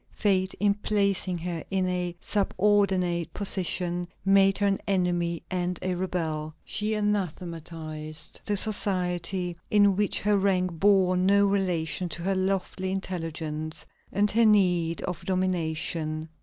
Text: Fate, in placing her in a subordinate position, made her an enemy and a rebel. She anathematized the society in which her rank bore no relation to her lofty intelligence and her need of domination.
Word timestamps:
Fate, 0.09 0.55
in 0.55 0.73
placing 0.73 1.37
her 1.37 1.63
in 1.69 1.87
a 1.87 2.15
subordinate 2.19 3.31
position, 3.35 4.07
made 4.25 4.57
her 4.57 4.65
an 4.65 4.79
enemy 4.87 5.43
and 5.51 5.77
a 5.83 5.93
rebel. 5.93 6.55
She 6.65 6.95
anathematized 6.95 8.41
the 8.43 8.57
society 8.57 9.57
in 9.69 9.95
which 9.95 10.19
her 10.21 10.37
rank 10.39 10.71
bore 10.79 11.15
no 11.15 11.45
relation 11.45 12.09
to 12.09 12.23
her 12.23 12.33
lofty 12.33 12.89
intelligence 12.89 13.85
and 14.11 14.31
her 14.31 14.43
need 14.43 15.03
of 15.03 15.23
domination. 15.23 16.29